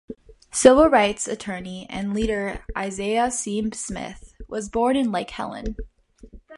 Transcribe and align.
Civil 0.51 0.87
rights 0.89 1.27
attorney 1.27 1.85
and 1.87 2.15
leader 2.15 2.65
Isiah 2.75 3.29
C. 3.29 3.63
Smith 3.73 4.33
was 4.47 4.67
born 4.67 4.95
in 4.95 5.11
Lake 5.11 5.29
Helen. 5.29 5.75